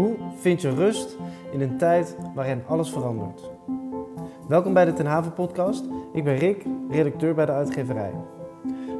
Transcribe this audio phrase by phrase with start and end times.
[0.00, 1.16] Hoe vind je rust
[1.52, 3.50] in een tijd waarin alles verandert?
[4.48, 5.84] Welkom bij de Ten Haven podcast.
[6.12, 8.12] Ik ben Rick, redacteur bij de uitgeverij.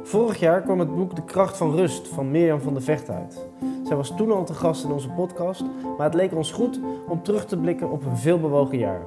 [0.03, 3.47] Vorig jaar kwam het boek De Kracht van Rust van Mirjam van de Vecht uit.
[3.83, 5.63] Zij was toen al te gast in onze podcast,
[5.97, 9.01] maar het leek ons goed om terug te blikken op een veelbewogen jaar.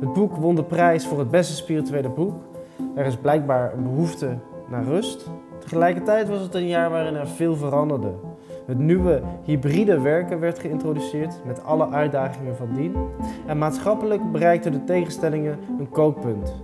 [0.00, 2.34] Het boek won de prijs voor het beste spirituele boek.
[2.94, 4.38] Er is blijkbaar een behoefte
[4.68, 5.26] naar rust.
[5.58, 8.12] Tegelijkertijd was het een jaar waarin er veel veranderde.
[8.66, 12.96] Het nieuwe hybride werken werd geïntroduceerd met alle uitdagingen van dien.
[13.46, 16.62] En maatschappelijk bereikten de tegenstellingen een kookpunt.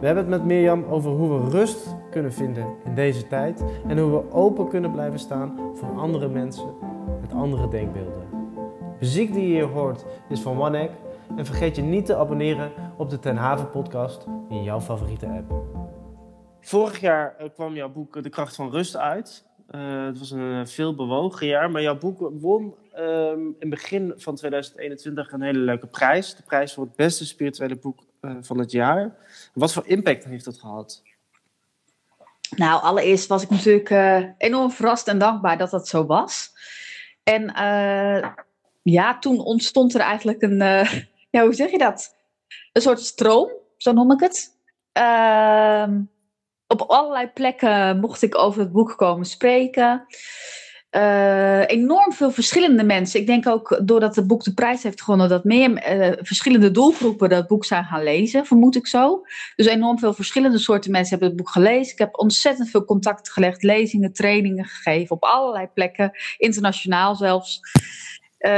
[0.00, 3.98] We hebben het met Mirjam over hoe we rust kunnen vinden in deze tijd en
[3.98, 6.74] hoe we open kunnen blijven staan voor andere mensen
[7.20, 8.26] met andere denkbeelden.
[8.78, 10.90] De muziek die je hier hoort is van One Egg
[11.36, 15.52] en vergeet je niet te abonneren op de Ten Haven podcast in jouw favoriete app.
[16.60, 19.47] Vorig jaar eh, kwam jouw boek De Kracht van Rust uit.
[19.74, 24.34] Uh, het was een veel bewogen jaar, maar jouw boek won um, in begin van
[24.34, 26.34] 2021 een hele leuke prijs.
[26.34, 29.16] De prijs voor het beste spirituele boek uh, van het jaar.
[29.54, 31.02] Wat voor impact heeft dat gehad?
[32.56, 33.90] Nou, allereerst was ik natuurlijk
[34.38, 36.50] enorm verrast en dankbaar dat dat zo was.
[37.22, 37.52] En
[38.82, 40.58] ja, toen ontstond er eigenlijk een,
[41.34, 42.16] ja, hoe zeg je dat?
[42.72, 44.56] Een soort stroom, zo noem ik het.
[44.92, 46.00] Ehm
[46.68, 50.06] op allerlei plekken mocht ik over het boek komen spreken.
[50.96, 53.20] Uh, enorm veel verschillende mensen.
[53.20, 57.28] Ik denk ook doordat het boek de prijs heeft gewonnen, dat meer uh, verschillende doelgroepen
[57.28, 59.22] dat boek zijn gaan lezen, vermoed ik zo.
[59.56, 61.92] Dus enorm veel verschillende soorten mensen hebben het boek gelezen.
[61.92, 67.60] Ik heb ontzettend veel contacten gelegd, lezingen, trainingen gegeven op allerlei plekken, internationaal zelfs.
[68.38, 68.52] Uh,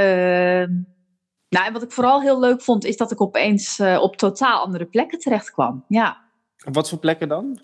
[1.49, 4.87] nou, en wat ik vooral heel leuk vond, is dat ik opeens op totaal andere
[4.87, 5.85] plekken terecht kwam.
[5.89, 6.21] Ja.
[6.57, 7.61] Wat voor plekken dan?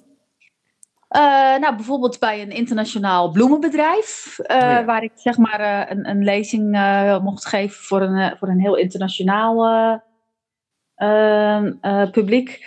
[1.11, 1.23] Uh,
[1.57, 4.85] nou, bijvoorbeeld bij een internationaal bloemenbedrijf, uh, ja.
[4.85, 6.71] waar ik zeg maar uh, een, een, lezing
[7.23, 9.65] mocht geven voor een, voor een heel internationaal
[12.11, 12.67] publiek.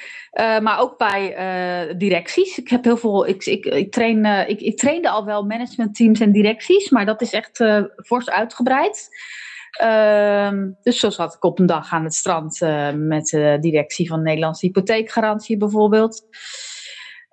[0.61, 2.57] maar ook bij directies.
[2.57, 3.27] Ik heb heel veel.
[3.27, 7.33] Ik, ik, ik, train, ik, ik trainde al wel managementteams en directies, maar dat is
[7.33, 7.63] echt
[8.05, 9.09] fors uitgebreid.
[9.71, 12.59] Ehm, dus zo zat ik op een dag aan het strand
[12.95, 16.27] met de directie van Nederlandse hypotheekgarantie bijvoorbeeld.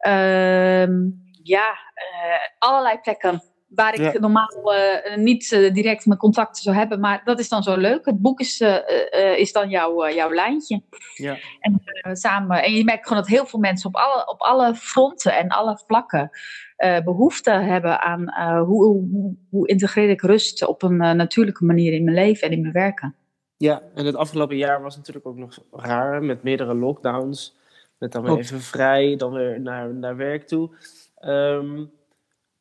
[0.06, 0.86] Uh,
[1.42, 4.20] ja, uh, allerlei plekken waar ik ja.
[4.20, 7.00] normaal uh, niet uh, direct mijn contacten zou hebben.
[7.00, 8.04] Maar dat is dan zo leuk.
[8.04, 8.64] Het boek is,
[9.36, 10.82] is dan jouw, jouw lijntje.
[11.14, 11.36] Ja.
[11.60, 11.80] En,
[12.16, 15.48] samen, en je merkt gewoon dat heel veel mensen op alle, op alle fronten en
[15.48, 16.30] alle vlakken
[17.04, 22.16] behoefte hebben aan hoe, hoe, hoe, integreer ik rust op een natuurlijke manier in mijn
[22.16, 23.14] leven en in mijn werken.
[23.56, 27.56] Ja, en het afgelopen jaar was natuurlijk ook nog raar met meerdere lockdowns.
[27.98, 30.70] Met dan weer even vrij, dan weer naar, naar werk toe.
[31.24, 31.90] Um,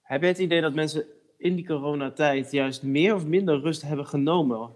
[0.01, 1.05] heb je het idee dat mensen
[1.37, 4.69] in die coronatijd juist meer of minder rust hebben genomen?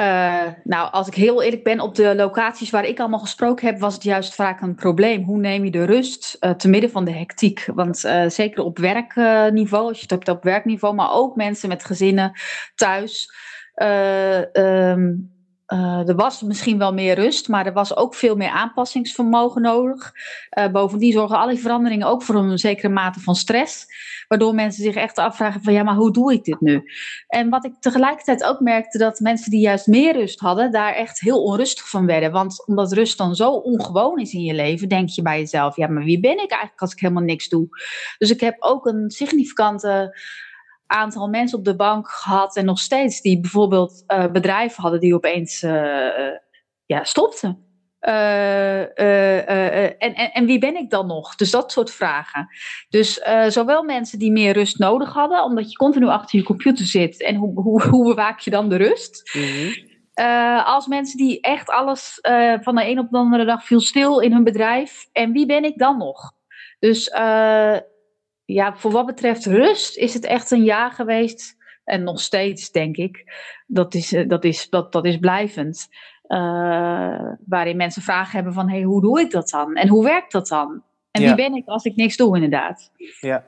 [0.00, 3.78] Uh, nou, als ik heel eerlijk ben, op de locaties waar ik allemaal gesproken heb,
[3.78, 5.22] was het juist vaak een probleem.
[5.22, 7.68] Hoe neem je de rust uh, te midden van de hectiek?
[7.74, 11.84] Want uh, zeker op werkniveau, als je het hebt op werkniveau, maar ook mensen met
[11.84, 12.32] gezinnen
[12.74, 13.32] thuis.
[13.82, 15.35] Um,
[15.72, 20.12] uh, er was misschien wel meer rust, maar er was ook veel meer aanpassingsvermogen nodig.
[20.58, 23.86] Uh, bovendien zorgen al die veranderingen ook voor een zekere mate van stress.
[24.28, 26.82] Waardoor mensen zich echt afvragen van ja, maar hoe doe ik dit nu?
[27.28, 31.20] En wat ik tegelijkertijd ook merkte, dat mensen die juist meer rust hadden, daar echt
[31.20, 32.32] heel onrustig van werden.
[32.32, 35.86] Want omdat rust dan zo ongewoon is in je leven, denk je bij jezelf, ja,
[35.86, 37.68] maar wie ben ik eigenlijk als ik helemaal niks doe?
[38.18, 40.18] Dus ik heb ook een significante
[40.86, 45.14] aantal mensen op de bank gehad en nog steeds die bijvoorbeeld uh, bedrijven hadden die
[45.14, 45.72] opeens uh,
[46.86, 47.64] ja, stopten.
[48.00, 48.94] En,
[49.96, 51.34] en, en wie ben ik dan nog?
[51.34, 52.48] Dus dat soort vragen.
[52.88, 57.22] Dus zowel mensen die meer rust nodig hadden, omdat je continu achter je computer zit
[57.22, 59.30] en hoe, hoe, hoe bewaak je dan de rust?
[59.32, 60.64] Mm-hmm.
[60.64, 62.18] als mensen die echt alles
[62.60, 65.08] van de een op de andere dag viel stil in hun bedrijf.
[65.12, 66.32] En wie ben ik dan nog?
[66.78, 67.10] Dus
[68.46, 71.56] ja, voor wat betreft rust is het echt een jaar geweest.
[71.84, 73.24] En nog steeds, denk ik.
[73.66, 75.88] Dat is, eh, dat is, dat, dat is blijvend.
[76.28, 78.70] Uh, waarin mensen vragen hebben van...
[78.70, 79.74] Hey, hoe doe ik dat dan?
[79.74, 80.82] En hoe werkt dat dan?
[81.10, 81.26] En ja.
[81.26, 82.90] wie ben ik als ik niks doe, inderdaad?
[83.20, 83.44] Ja.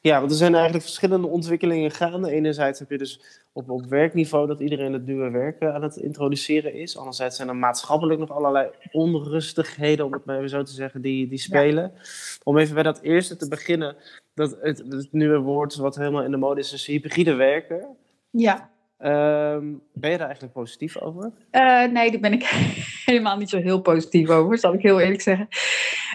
[0.00, 2.30] Ja, want er zijn eigenlijk verschillende ontwikkelingen gaande.
[2.30, 3.20] Enerzijds heb je dus
[3.52, 6.96] op, op werkniveau dat iedereen het nieuwe werken aan het introduceren is.
[6.96, 11.28] Anderzijds zijn er maatschappelijk nog allerlei onrustigheden, om het maar even zo te zeggen, die,
[11.28, 11.92] die spelen.
[11.94, 12.00] Ja.
[12.42, 13.96] Om even bij dat eerste te beginnen,
[14.34, 17.86] dat het, het nieuwe woord wat helemaal in de mode is, is hybride werken.
[18.30, 18.70] Ja.
[18.98, 21.32] Um, ben je daar eigenlijk positief over?
[21.52, 22.42] Uh, nee, daar ben ik
[23.04, 25.48] helemaal niet zo heel positief over, zal ik heel eerlijk zeggen.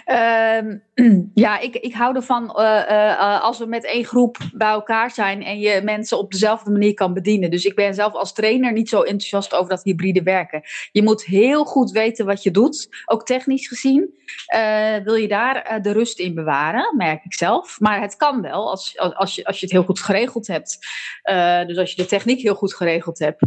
[0.04, 0.78] Ehm,
[1.34, 5.58] ja, ik, ik hou ervan uh, als we met één groep bij elkaar zijn en
[5.58, 7.50] je mensen op dezelfde manier kan bedienen.
[7.50, 10.62] Dus ik ben zelf als trainer niet zo enthousiast over dat hybride werken.
[10.92, 14.14] Je moet heel goed weten wat je doet, ook technisch gezien.
[15.04, 17.80] wil je daar de rust in bewaren, merk ik zelf.
[17.80, 20.78] Maar het kan wel als, als, je, als je het heel goed geregeld hebt.
[21.66, 23.40] dus als je de techniek heel goed geregeld hebt.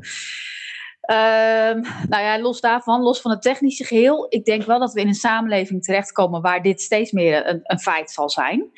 [1.05, 5.01] Ehm, nou ja, los daarvan, los van het technische geheel, ik denk wel dat we
[5.01, 8.71] in een samenleving terechtkomen waar dit steeds meer een, een feit zal zijn.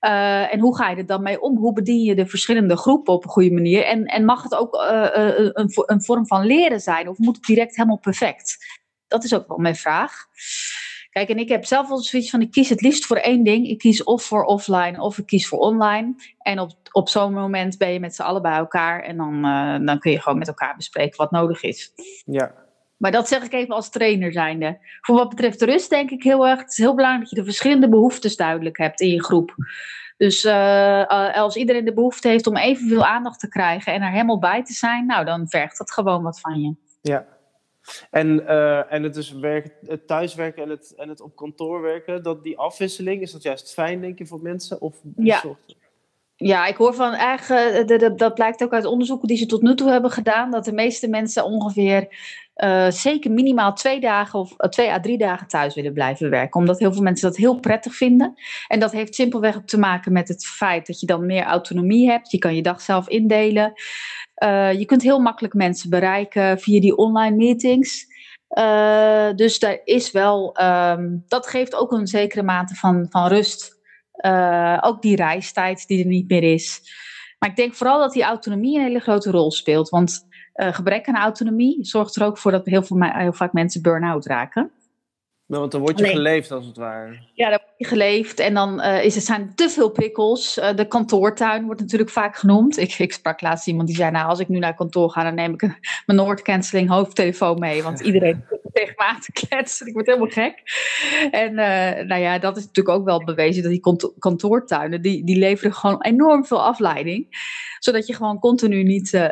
[0.00, 1.56] Uh, en hoe ga je er dan mee om?
[1.56, 3.84] Hoe bedien je de verschillende groepen op een goede manier?
[3.84, 5.08] En, en mag het ook uh,
[5.52, 8.56] een, een vorm van leren zijn of moet het direct helemaal perfect?
[9.08, 10.26] Dat is ook wel mijn vraag.
[11.10, 13.68] Kijk, en ik heb zelf wel zoiets van, ik kies het liefst voor één ding.
[13.68, 16.14] Ik kies of voor offline of ik kies voor online.
[16.38, 19.02] En op, op zo'n moment ben je met z'n allen bij elkaar.
[19.02, 21.92] En dan, uh, dan kun je gewoon met elkaar bespreken wat nodig is.
[22.24, 22.54] Ja.
[22.96, 24.78] Maar dat zeg ik even als trainer zijnde.
[25.00, 27.44] Voor wat betreft de rust denk ik heel erg, het is heel belangrijk dat je
[27.44, 29.54] de verschillende behoeftes duidelijk hebt in je groep.
[30.16, 34.38] Dus uh, als iedereen de behoefte heeft om evenveel aandacht te krijgen en er helemaal
[34.38, 36.74] bij te zijn, nou dan vergt dat gewoon wat van je.
[37.00, 37.26] Ja,
[38.10, 42.22] en, uh, en het, dus werk, het thuiswerken en het, en het op kantoor werken,
[42.22, 44.80] dat die afwisseling, is dat juist fijn, denk je, voor mensen?
[44.80, 45.42] Of ja.
[46.36, 49.74] Ja, ik hoor van eigenlijk, uh, dat blijkt ook uit onderzoeken die ze tot nu
[49.74, 52.08] toe hebben gedaan, dat de meeste mensen ongeveer
[52.56, 56.60] uh, zeker minimaal twee dagen of uh, twee à drie dagen thuis willen blijven werken.
[56.60, 58.34] Omdat heel veel mensen dat heel prettig vinden.
[58.68, 62.30] En dat heeft simpelweg te maken met het feit dat je dan meer autonomie hebt.
[62.30, 63.72] Je kan je dag zelf indelen.
[64.42, 68.06] Uh, je kunt heel makkelijk mensen bereiken via die online meetings.
[68.58, 73.78] Uh, dus daar is wel, um, dat geeft ook een zekere mate van, van rust.
[74.26, 76.80] Uh, ook die reistijd die er niet meer is.
[77.38, 79.88] Maar ik denk vooral dat die autonomie een hele grote rol speelt.
[79.88, 84.26] Want gebrek aan autonomie zorgt er ook voor dat heel, veel, heel vaak mensen burn-out
[84.26, 84.70] raken.
[85.50, 87.18] Nou, want dan word je geleefd als het ware.
[87.34, 90.58] Ja, dan word je geleefd en dan uh, is, er zijn te veel prikkels.
[90.58, 92.78] Uh, de kantoortuin wordt natuurlijk vaak genoemd.
[92.78, 95.34] Ik, ik sprak laatst iemand die zei, nou als ik nu naar kantoor ga, dan
[95.34, 95.76] neem ik een,
[96.06, 97.82] mijn Noord-canceling hoofdtelefoon mee.
[97.82, 98.44] Want iedereen
[98.80, 99.86] tegen me te kletsen.
[99.86, 100.62] Ik word helemaal gek.
[101.30, 105.38] En uh, nou ja, dat is natuurlijk ook wel bewezen dat die kantoortuinen, die, die
[105.38, 107.48] leveren gewoon enorm veel afleiding.
[107.78, 109.22] Zodat je gewoon continu niet uh,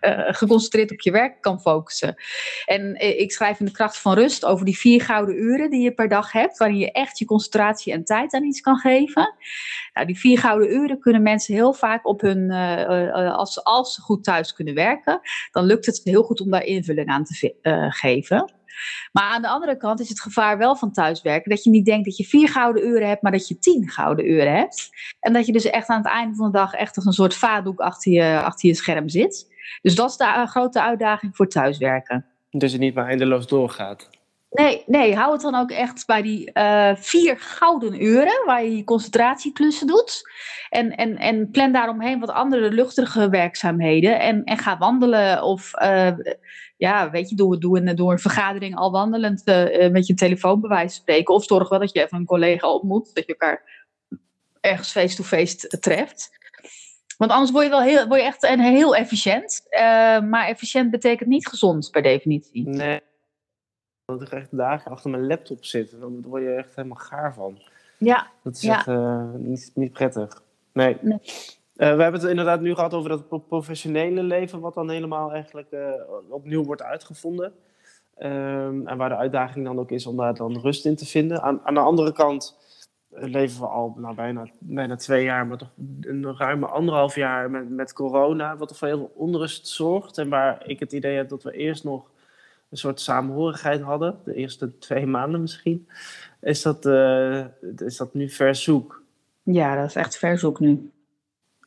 [0.00, 2.14] uh, geconcentreerd op je werk kan focussen.
[2.64, 5.94] En ik schrijf in de kracht van rust over die vier gouden uren die je
[5.94, 9.34] per dag hebt, waarin je echt je concentratie en tijd aan iets kan geven.
[10.00, 12.50] Nou, die vier gouden uren kunnen mensen heel vaak op hun,
[13.32, 15.20] als, als ze goed thuis kunnen werken,
[15.50, 17.54] dan lukt het heel goed om daar invulling aan te
[17.90, 18.52] geven.
[19.12, 22.04] Maar aan de andere kant is het gevaar wel van thuiswerken dat je niet denkt
[22.04, 24.88] dat je vier gouden uren hebt, maar dat je tien gouden uren hebt.
[25.20, 27.34] En dat je dus echt aan het einde van de dag echt als een soort
[27.34, 29.46] vaatdoek achter je, achter je scherm zit.
[29.82, 32.26] Dus dat is de grote uitdaging voor thuiswerken.
[32.50, 34.08] Dus het niet maar eindeloos doorgaat.
[34.50, 38.76] Nee, nee, hou het dan ook echt bij die uh, vier gouden uren waar je
[38.76, 40.22] je concentratieklussen doet.
[40.68, 44.20] En, en, en plan daaromheen wat andere luchtige werkzaamheden.
[44.20, 46.10] En, en ga wandelen of uh,
[46.76, 50.94] ja, weet je, doe, doe, een, doe een vergadering al wandelend uh, met je telefoonbewijs
[50.94, 51.34] spreken.
[51.34, 53.88] Of zorg wel dat je even een collega ontmoet, dat je elkaar
[54.60, 56.38] ergens face-to-face -face treft.
[57.16, 59.66] Want anders word je wel heel, word je echt een, heel efficiënt.
[60.30, 62.68] maar efficiënt betekent niet gezond per definitie.
[62.68, 63.08] Nee
[64.18, 66.00] dat ik echt dagen achter mijn laptop zit.
[66.00, 67.58] Dan word je echt helemaal gaar van.
[67.98, 68.26] Ja.
[68.42, 68.76] Dat is ja.
[68.76, 70.42] echt uh, niet, niet prettig.
[70.72, 70.96] Nee.
[71.00, 71.18] nee.
[71.22, 75.68] Uh, we hebben het inderdaad nu gehad over dat professionele leven, wat dan helemaal eigenlijk
[75.70, 75.90] uh,
[76.28, 77.52] opnieuw wordt uitgevonden.
[78.22, 81.42] Um, en waar de uitdaging dan ook is om daar dan rust in te vinden.
[81.42, 82.56] Aan, aan de andere kant
[83.10, 87.70] leven we al nou, bijna, bijna twee jaar, maar toch een ruime anderhalf jaar met,
[87.70, 90.18] met corona, wat er voor heel veel onrust zorgt.
[90.18, 92.10] En waar ik het idee heb dat we eerst nog
[92.70, 95.88] een soort samenhorigheid hadden, de eerste twee maanden misschien,
[96.40, 97.44] is dat, uh,
[97.76, 99.02] is dat nu verzoek.
[99.42, 100.90] Ja, dat is echt verzoek nu.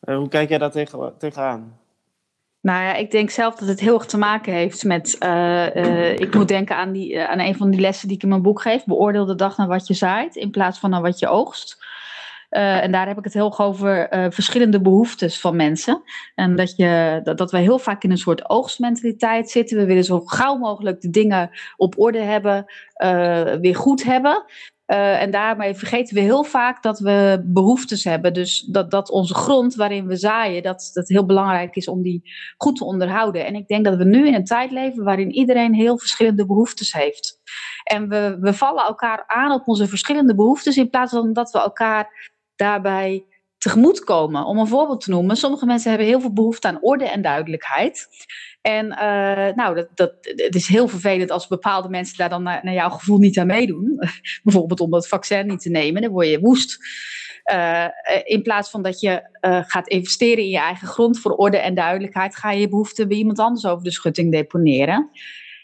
[0.03, 1.77] Uh, hoe kijk jij daar tegen, tegenaan?
[2.61, 5.15] Nou ja, ik denk zelf dat het heel erg te maken heeft met.
[5.19, 8.41] Uh, ik moet denken aan, die, aan een van die lessen die ik in mijn
[8.41, 8.85] boek geef.
[8.85, 11.85] Beoordeel de dag naar wat je zaait, in plaats van naar wat je oogst.
[12.53, 16.01] Uh, en daar heb ik het heel erg over uh, verschillende behoeftes van mensen.
[16.35, 19.77] En dat, je, dat, dat we heel vaak in een soort oogstmentaliteit zitten.
[19.77, 22.65] We willen zo gauw mogelijk de dingen op orde hebben,
[23.03, 24.45] uh, weer goed hebben.
[24.85, 28.33] en daarmee vergeten we heel vaak dat we behoeftes hebben.
[28.33, 32.21] Dus dat, dat onze grond waarin we zaaien, dat het heel belangrijk is om die
[32.57, 33.45] goed te onderhouden.
[33.45, 36.93] En ik denk dat we nu in een tijd leven waarin iedereen heel verschillende behoeftes
[36.93, 37.39] heeft.
[37.83, 41.59] En we, we vallen elkaar aan op onze verschillende behoeftes in plaats van dat we
[41.59, 42.31] elkaar
[42.63, 43.25] daarbij
[43.57, 44.45] tegemoetkomen.
[44.45, 48.07] Om een voorbeeld te noemen, sommige mensen hebben heel veel behoefte aan orde en duidelijkheid.
[48.61, 52.73] En uh, nou, dat, dat, het is heel vervelend als bepaalde mensen daar dan naar,
[52.73, 53.99] jouw gevoel niet aan meedoen.
[54.43, 56.77] Bijvoorbeeld om dat vaccin niet te nemen, dan word je woest.
[57.51, 57.87] Uh,
[58.23, 59.29] in plaats van dat je
[59.67, 63.17] gaat investeren in je eigen grond voor orde en duidelijkheid, ga je je behoefte bij
[63.17, 65.09] iemand anders over de schutting deponeren.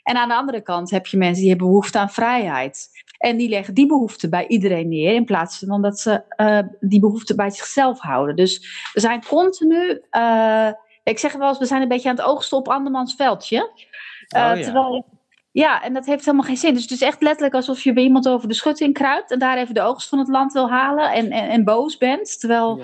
[0.03, 2.89] En aan de andere kant heb je mensen die hebben behoefte aan vrijheid.
[3.17, 6.99] En die leggen die behoefte bij iedereen neer, in plaats van dat ze uh, die
[6.99, 8.35] behoefte bij zichzelf houden.
[8.35, 8.59] Dus
[8.93, 10.69] we zijn continu, uh,
[11.03, 13.57] ik zeg wel eens, we zijn een beetje aan het oogsten op andermans veldje.
[13.57, 14.63] Uh, oh, ja.
[14.63, 15.05] Terwijl,
[15.51, 16.73] ja, en dat heeft helemaal geen zin.
[16.73, 19.57] Dus het is echt letterlijk alsof je bij iemand over de schutting kruipt en daar
[19.57, 22.39] even de oogst van het land wil halen en, en, en boos bent.
[22.39, 22.81] Terwijl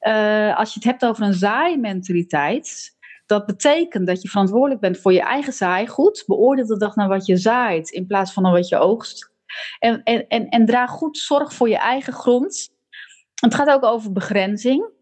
[0.00, 0.52] ja.
[0.52, 2.96] als je het hebt over een zaaimentaliteit,
[3.26, 6.24] dat betekent dat je verantwoordelijk bent voor je eigen zaaigoed.
[6.26, 9.34] Beoordeel de dag naar wat je zaait in plaats van naar wat je oogst.
[9.78, 12.68] En, en, en, en draag goed zorg voor je eigen grond.
[13.40, 14.94] Het gaat ook over begrenzing.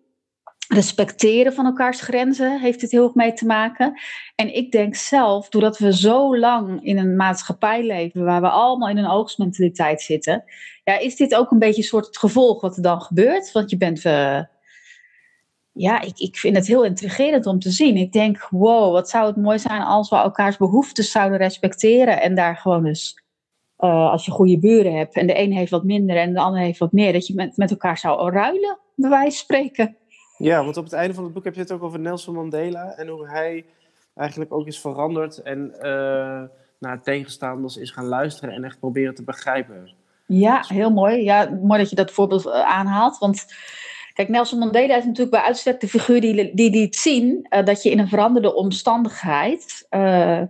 [0.69, 4.01] Respecteren van elkaars grenzen heeft dit heel erg mee te maken.
[4.35, 8.89] En ik denk zelf, doordat we zo lang in een maatschappij leven waar we allemaal
[8.89, 10.45] in een oogstmentaliteit zitten,
[10.85, 13.53] ja, is dit ook een beetje een soort het gevolg wat er dan gebeurt.
[13.53, 14.05] Want je bent.
[14.05, 14.41] Uh,
[15.73, 17.97] ja, ik, ik vind het heel intrigerend om te zien.
[17.97, 22.35] Ik denk, wow, wat zou het mooi zijn als we elkaars behoeftes zouden respecteren en
[22.35, 23.24] daar gewoon dus
[23.85, 26.61] uh, als je goede buren hebt en de een heeft wat minder en de ander
[26.61, 29.97] heeft wat meer, dat je met, met elkaar zou ruilen, bij wijze van spreken.
[30.39, 32.95] Ja, want op het einde van het boek heb je het ook over Nelson Mandela
[32.97, 33.65] en hoe hij
[34.15, 36.43] eigenlijk ook is veranderd en uh,
[36.79, 39.93] naar tegenstanders is gaan luisteren en echt proberen te begrijpen.
[40.27, 41.23] Ja, heel mooi.
[41.23, 43.47] Ja, mooi dat je dat voorbeeld eh, aanhaalt, want
[44.15, 47.83] Kijk, Nelson Mandela is natuurlijk bij uitstek de figuur die, die liet zien uh, dat
[47.83, 50.41] je in een veranderde omstandigheid uh,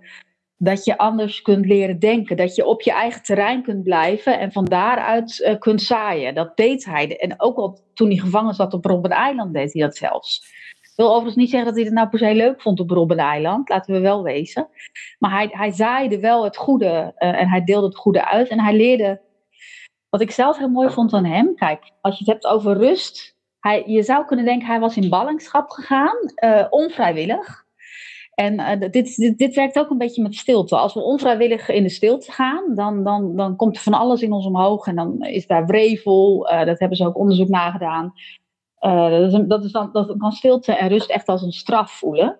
[0.64, 2.36] dat je anders kunt leren denken.
[2.36, 6.34] Dat je op je eigen terrein kunt blijven en van daaruit uh, kunt zaaien.
[6.34, 7.16] Dat deed hij.
[7.16, 10.52] En ook al toen hij gevangen zat op Robben Eiland deed hij dat zelfs.
[10.82, 13.18] Ik wil overigens niet zeggen dat hij het nou per se leuk vond op Robben
[13.18, 13.68] Eiland.
[13.68, 14.68] Laten we wel wezen.
[15.18, 18.48] Maar hij, hij zaaide wel het goede uh, en hij deelde het goede uit.
[18.48, 19.20] En hij leerde,
[20.08, 21.54] wat ik zelf heel mooi vond aan hem.
[21.54, 23.36] Kijk, als je het hebt over rust.
[23.60, 26.16] Hij, je zou kunnen denken hij was in ballingschap gegaan.
[26.44, 27.63] Uh, onvrijwillig.
[28.34, 30.76] En uh, dit, dit, werkt ook een beetje met stilte.
[30.76, 34.32] Als we onvrijwillig in de stilte gaan, dan, dan, dan komt er van alles in
[34.32, 34.86] ons omhoog.
[34.86, 36.50] En dan is daar wrevel.
[36.52, 38.12] Uh, dat hebben ze ook onderzoek nagedaan.
[38.80, 42.38] Uh, dat, is, dan, dat kan stilte en rust echt als een straf voelen.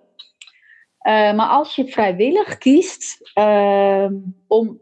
[1.02, 3.32] maar als je vrijwillig kiest
[4.46, 4.78] om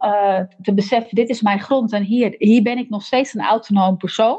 [0.63, 3.97] te beseffen, dit is mijn grond en hier, hier ben ik nog steeds een autonoom
[3.97, 4.39] persoon,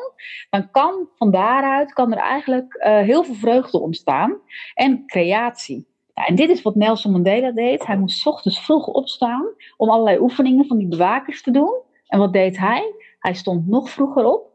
[0.49, 4.39] dan kan van daaruit kan er eigenlijk heel veel vreugde ontstaan
[4.73, 5.91] en creatie.
[6.13, 7.85] Ja, en dit is wat Nelson Mandela deed.
[7.85, 9.45] Hij moest ochtends vroeg opstaan
[9.77, 11.81] om allerlei oefeningen van die bewakers te doen.
[12.07, 12.93] En wat deed hij?
[13.19, 14.51] Hij stond nog vroeger op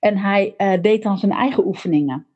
[0.00, 2.26] en hij uh, deed dan zijn eigen oefeningen.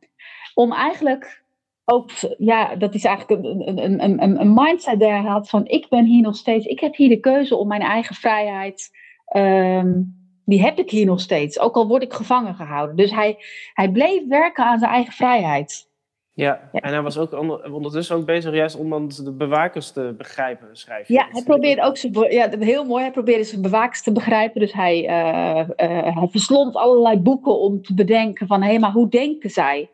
[0.55, 1.43] Om eigenlijk
[1.85, 5.89] ook, ja, dat is eigenlijk een, een, een, een mindset die hij had van ik
[5.89, 8.91] ben hier nog steeds, ik heb hier de keuze om mijn eigen vrijheid,
[9.37, 11.59] um, die heb ik hier nog steeds.
[11.59, 12.97] Ook al word ik gevangen gehouden.
[12.97, 13.37] Dus hij,
[13.75, 15.91] hij bleef werken aan zijn eigen vrijheid.
[16.35, 17.33] Ja, en hij was ook
[17.73, 21.15] ondertussen ook bezig juist om de bewakers te begrijpen, schrijf je.
[21.15, 24.61] Ja, hij probeerde ook zijn, ja, heel mooi, hij probeerde zijn bewakers te begrijpen.
[24.61, 28.93] Dus hij, uh, uh, hij verslond allerlei boeken om te bedenken van, hé, hey, maar
[28.93, 29.91] hoe denken zij?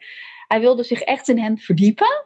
[0.49, 2.25] Hij wilde zich echt in hen verdiepen.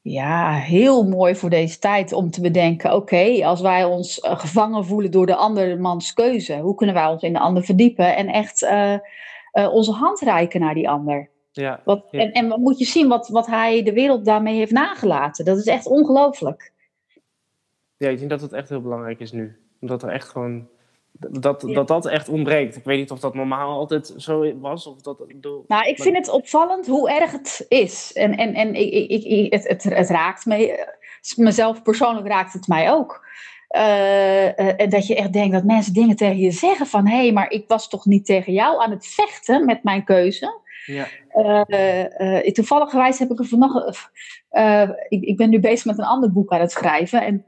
[0.00, 4.84] Ja, heel mooi voor deze tijd om te bedenken, oké, als wij ons uh, gevangen
[4.84, 8.68] voelen door de andermans keuze, hoe kunnen wij ons in de ander verdiepen en echt
[9.52, 11.32] onze hand reiken naar die ander?
[11.56, 15.44] Ja, wat, En, en moet je zien wat, wat hij de wereld daarmee heeft nagelaten.
[15.44, 16.72] Dat is echt ongelooflijk.
[17.96, 19.56] Ja, ik denk dat het echt heel belangrijk is nu.
[19.80, 20.68] Omdat er echt gewoon.
[21.12, 22.76] Dat, dat dat echt ontbreekt.
[22.76, 24.86] Ik weet niet of dat normaal altijd zo was.
[24.86, 25.18] Of dat,
[25.66, 28.12] nou, ik vind het opvallend hoe erg het is.
[28.12, 30.86] En, en, en ik, ik, ik, het, het, het raakt me.
[31.36, 33.26] Mezelf persoonlijk raakt het mij ook.
[33.76, 37.06] Uh, uh, dat je echt denkt dat mensen dingen tegen je zeggen van...
[37.06, 40.62] hé, hey, maar ik was toch niet tegen jou aan het vechten met mijn keuze?
[40.86, 41.06] Ja.
[41.36, 44.10] Uh, uh, toevallig gewijs heb ik er vannacht.
[44.52, 47.22] Uh, ik, ik, ben nu bezig met een ander boek aan het schrijven.
[47.22, 47.44] En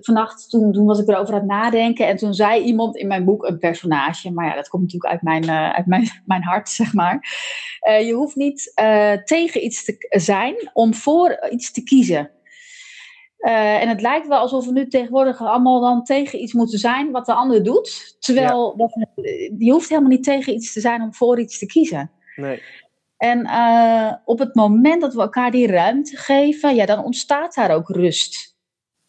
[0.00, 2.06] vannacht, toen, toen, was ik erover aan het nadenken.
[2.06, 4.32] En toen zei iemand in mijn boek, een personage.
[4.32, 7.28] Maar ja, dat komt natuurlijk uit mijn, uit mijn, mijn hart, zeg maar.
[7.80, 8.72] je hoeft niet
[9.24, 12.30] tegen iets te zijn om voor iets te kiezen.
[13.40, 17.10] Uh, en het lijkt wel alsof we nu tegenwoordig allemaal dan tegen iets moeten zijn
[17.10, 18.16] wat de ander doet.
[18.18, 18.86] Terwijl ja.
[18.86, 19.06] dat,
[19.58, 22.10] je hoeft helemaal niet tegen iets te zijn om voor iets te kiezen.
[23.16, 27.74] En uh, op het moment dat we elkaar die ruimte geven, ja, dan ontstaat daar
[27.74, 28.56] ook rust.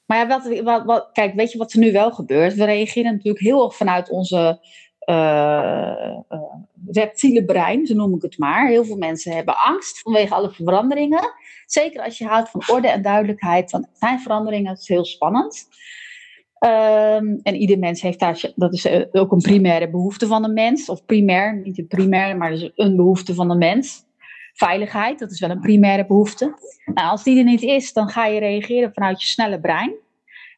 [0.06, 2.54] Maar ja, wat, wat, wat, kijk, weet je wat er nu wel gebeurt?
[2.54, 4.60] We reageren natuurlijk heel erg vanuit onze
[5.06, 6.18] uh,
[6.92, 8.68] reptiele brein, zo noem ik het maar.
[8.68, 11.34] Heel veel mensen hebben angst vanwege alle veranderingen.
[11.66, 15.68] Zeker als je houdt van orde en duidelijkheid, dan zijn veranderingen heel spannend.
[16.66, 20.90] Um, en ieder mens heeft daar, dat is ook een primaire behoefte van een mens.
[20.90, 24.04] Of primair, niet een primaire, maar dus een behoefte van een mens.
[24.54, 26.54] Veiligheid, dat is wel een primaire behoefte.
[26.94, 29.94] Nou, als die er niet is, dan ga je reageren vanuit je snelle brein.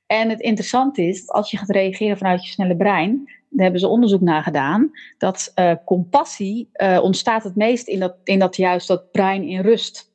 [0.06, 3.88] En het interessante is, als je gaat reageren vanuit je snelle brein, daar hebben ze
[3.88, 8.88] onderzoek naar gedaan, dat uh, compassie uh, ontstaat het meest in dat, in dat juist
[8.88, 10.12] dat brein in rust.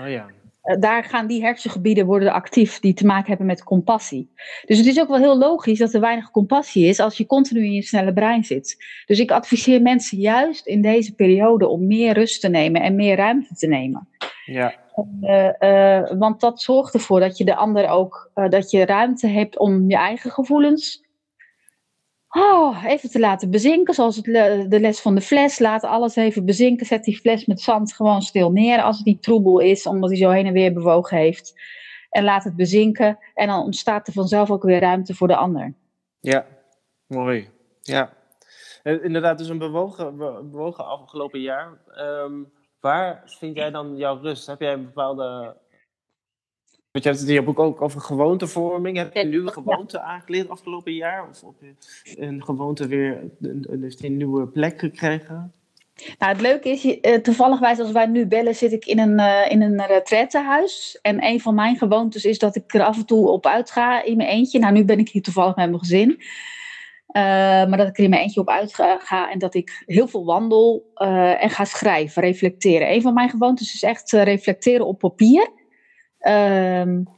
[0.00, 0.26] Oh ja.
[0.62, 4.32] Uh, daar gaan die hersengebieden worden actief die te maken hebben met compassie.
[4.66, 7.64] Dus het is ook wel heel logisch dat er weinig compassie is als je continu
[7.64, 8.84] in je snelle brein zit.
[9.06, 13.16] Dus ik adviseer mensen juist in deze periode om meer rust te nemen en meer
[13.16, 14.08] ruimte te nemen.
[14.44, 14.74] Ja.
[16.18, 19.96] want dat zorgt ervoor dat je de ander ook, dat je ruimte hebt om je
[19.96, 21.02] eigen gevoelens
[22.32, 23.94] oh, even te laten bezinken.
[23.94, 24.24] Zoals het,
[24.70, 25.58] de les van de fles.
[25.58, 26.86] Laat alles even bezinken.
[26.86, 30.18] Zet die fles met zand gewoon stil neer als het niet troebel is, omdat hij
[30.18, 31.60] zo heen en weer bewogen heeft.
[32.10, 33.18] En laat het bezinken.
[33.34, 35.74] En dan ontstaat er vanzelf ook weer ruimte voor de ander.
[36.20, 36.46] Ja,
[37.06, 37.48] mooi.
[37.80, 38.12] Ja.
[38.82, 40.16] Inderdaad, dus een bewogen,
[40.50, 41.78] bewogen afgelopen jaar.
[41.98, 44.46] Um, waar vind jij dan jouw rust?
[44.46, 45.56] Heb jij een bepaalde
[46.92, 48.96] want je hebt het in je boek ook over gewoontevorming.
[48.96, 51.28] Heb je een nieuwe gewoonte aangeleerd afgelopen jaar?
[51.28, 55.52] Of heb je een gewoonte weer een, een, een nieuwe plek gekregen?
[56.18, 59.18] Nou, het leuke is, uh, toevallig wijs als wij nu bellen, zit ik in een,
[59.18, 60.98] uh, in een retraitehuis.
[61.02, 64.16] En een van mijn gewoontes is dat ik er af en toe op uitga in
[64.16, 64.58] mijn eentje.
[64.58, 66.10] Nou, nu ben ik hier toevallig met mijn gezin.
[66.10, 67.22] Uh,
[67.68, 70.90] maar dat ik er in mijn eentje op uitga en dat ik heel veel wandel
[71.38, 72.92] en ga schrijven, reflecteren.
[72.92, 75.50] Een van mijn gewoontes is echt reflecteren op papier.
[76.28, 77.08] Um,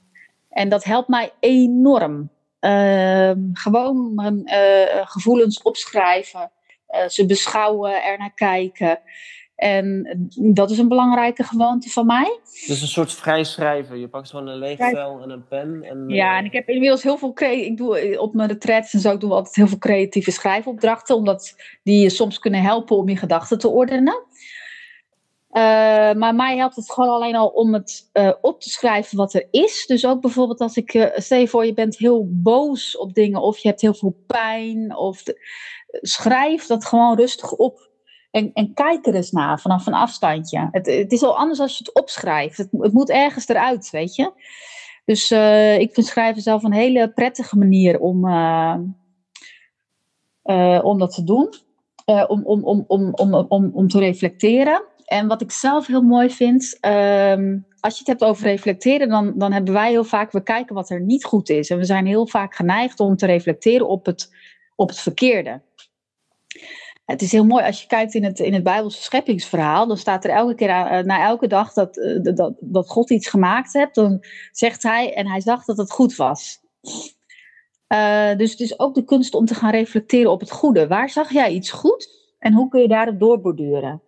[0.50, 2.30] en dat helpt mij enorm.
[2.61, 6.50] Uh, gewoon mijn uh, gevoelens opschrijven,
[6.90, 9.00] uh, ze beschouwen, er naar kijken.
[9.54, 10.16] En
[10.52, 12.38] dat is een belangrijke gewoonte van mij.
[12.66, 14.00] Dus een soort vrij schrijven.
[14.00, 15.82] Je pakt gewoon een leeg vel en een pen.
[15.82, 17.34] En, ja, en ik heb inmiddels heel veel.
[17.40, 21.54] Ik doe op mijn retreats en zo doen we altijd heel veel creatieve schrijfopdrachten, omdat
[21.82, 24.23] die je soms kunnen helpen om je gedachten te ordenen.
[25.56, 25.61] Uh,
[26.12, 29.48] maar mij helpt het gewoon alleen al om het uh, op te schrijven wat er
[29.50, 29.87] is.
[29.87, 33.40] Dus ook bijvoorbeeld als ik, uh, stel je voor je bent heel boos op dingen
[33.40, 34.96] of je hebt heel veel pijn.
[34.96, 35.22] Of
[36.00, 37.90] schrijf dat gewoon rustig op
[38.31, 40.68] en, en kijk er eens naar vanaf een afstandje.
[40.70, 42.57] Het, het is al anders als je het opschrijft.
[42.57, 44.33] Het, het moet ergens eruit, weet je.
[45.05, 45.31] Dus
[45.81, 48.24] ik vind schrijven zelf een hele prettige manier om,
[50.83, 51.55] om dat te doen.
[52.05, 54.92] om, om, om, om, om, om, om te reflecteren.
[55.04, 59.32] En wat ik zelf heel mooi vind, ehm, als je het hebt over reflecteren, dan,
[59.36, 61.70] dan hebben wij heel vaak, we kijken wat er niet goed is.
[61.70, 64.34] En we zijn heel vaak geneigd om te reflecteren op het,
[64.76, 65.60] op het verkeerde.
[67.04, 69.86] Het is heel mooi als je kijkt in het, in het Bijbelse scheppingsverhaal.
[69.86, 73.10] Dan staat er elke keer aan, eh, na elke dag dat, eh, dat, dat God
[73.10, 73.94] iets gemaakt hebt.
[73.94, 76.60] Dan zegt hij en hij zag dat het goed was.
[77.88, 80.86] Uh, dus het is ook de kunst om te gaan reflecteren op het goede.
[80.86, 84.02] Waar zag jij iets goed en hoe kun je daarop doorborduren?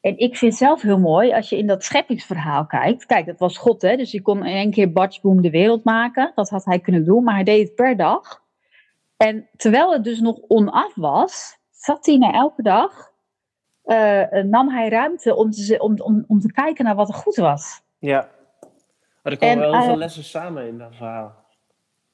[0.00, 3.06] En ik vind zelf heel mooi, als je in dat scheppingsverhaal kijkt.
[3.06, 3.96] Kijk, dat was God, hè?
[3.96, 6.32] Dus je kon in één keer Batchboom de wereld maken.
[6.34, 8.42] Dat had hij kunnen doen, maar hij deed het per dag.
[9.16, 13.08] En terwijl het dus nog onaf was, zat hij na elke dag.
[13.84, 17.36] Uh, nam hij ruimte om te, om, om, om te kijken naar wat er goed
[17.36, 17.82] was.
[17.98, 18.28] Ja,
[19.22, 21.34] maar er komen wel heel uh, veel lessen samen in dat verhaal.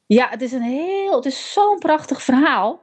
[0.06, 2.80] Ja, het is een heel, het is zo'n prachtig verhaal.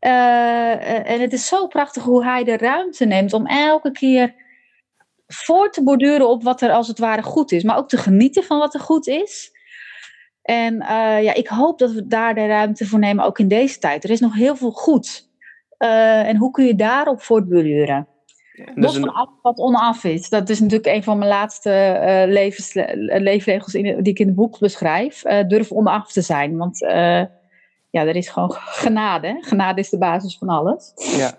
[0.00, 4.34] Uh, en het is zo prachtig hoe hij de ruimte neemt om elke keer
[5.26, 8.42] voor te borduren op wat er als het ware goed is, maar ook te genieten
[8.42, 9.50] van wat er goed is.
[10.42, 13.78] En uh, ja, ik hoop dat we daar de ruimte voor nemen, ook in deze
[13.78, 14.04] tijd.
[14.04, 15.28] Er is nog heel veel goed.
[15.78, 18.08] Uh, en hoe kun je daarop voortborduren?
[18.52, 20.28] Ja, Los van alles wat onaf is.
[20.28, 22.74] Dat is natuurlijk een van mijn laatste uh, levens,
[23.18, 25.22] leefregels in, die ik in het boek beschrijf.
[25.46, 26.56] durf onaf te zijn.
[26.56, 26.78] Want
[27.90, 29.36] ja, er is gewoon genade.
[29.40, 30.92] Genade is de basis van alles.
[30.94, 31.32] Ja.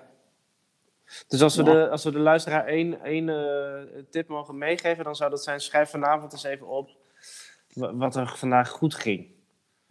[1.27, 5.15] Dus als we, de, als we de luisteraar één, één uh, tip mogen meegeven, dan
[5.15, 6.89] zou dat zijn: schrijf vanavond eens even op
[7.73, 9.27] wat er vandaag goed ging.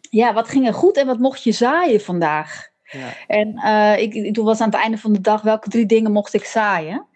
[0.00, 2.68] Ja, wat ging er goed en wat mocht je zaaien vandaag?
[2.82, 3.26] Ja.
[3.26, 6.34] En uh, ik, toen was aan het einde van de dag, welke drie dingen mocht
[6.34, 7.06] ik zaaien?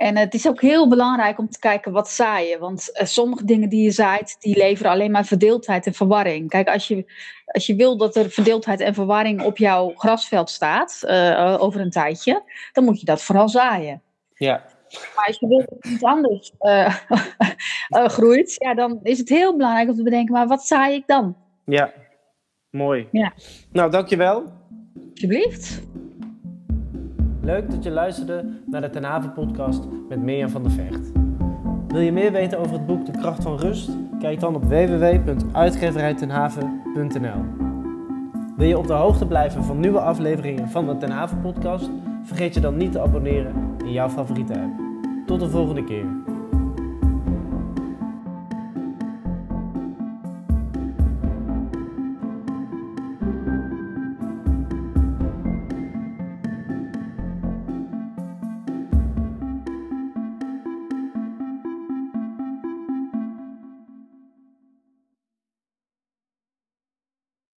[0.00, 2.60] En het is ook heel belangrijk om te kijken wat zaaien.
[2.60, 6.48] Want uh, sommige dingen die je zaait, die leveren alleen maar verdeeldheid en verwarring.
[6.48, 7.12] Kijk, als je,
[7.46, 11.90] als je wil dat er verdeeldheid en verwarring op jouw grasveld staat uh, over een
[11.90, 14.02] tijdje, dan moet je dat vooral zaaien.
[14.34, 14.64] Ja.
[15.16, 16.94] Maar als je wil dat iets anders uh,
[18.16, 21.36] groeit, ja, dan is het heel belangrijk om te bedenken, maar wat zaai ik dan?
[21.64, 21.92] Ja,
[22.70, 23.08] mooi.
[23.12, 23.32] Ja.
[23.72, 24.44] Nou, dankjewel.
[25.10, 25.82] Alsjeblieft.
[27.50, 31.12] Leuk dat je luisterde naar de Ten Haven podcast met Mirjam van der Vecht.
[31.88, 33.90] Wil je meer weten over het boek De Kracht van Rust?
[34.18, 37.44] Kijk dan op www.uitgeverijtenhaven.nl
[38.56, 41.90] Wil je op de hoogte blijven van nieuwe afleveringen van de Ten Haven podcast?
[42.22, 44.80] Vergeet je dan niet te abonneren in jouw favoriete app.
[45.26, 46.04] Tot de volgende keer.